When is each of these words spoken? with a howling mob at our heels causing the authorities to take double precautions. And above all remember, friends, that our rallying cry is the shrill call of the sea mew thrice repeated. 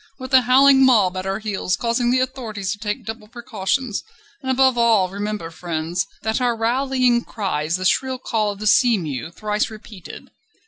with 0.17 0.33
a 0.33 0.41
howling 0.41 0.83
mob 0.83 1.15
at 1.15 1.27
our 1.27 1.37
heels 1.37 1.75
causing 1.75 2.09
the 2.09 2.19
authorities 2.19 2.71
to 2.71 2.79
take 2.79 3.05
double 3.05 3.27
precautions. 3.27 4.03
And 4.41 4.49
above 4.49 4.75
all 4.75 5.09
remember, 5.09 5.51
friends, 5.51 6.07
that 6.23 6.41
our 6.41 6.55
rallying 6.57 7.23
cry 7.23 7.65
is 7.65 7.75
the 7.75 7.85
shrill 7.85 8.17
call 8.17 8.49
of 8.51 8.57
the 8.57 8.65
sea 8.65 8.97
mew 8.97 9.29
thrice 9.29 9.69
repeated. 9.69 10.31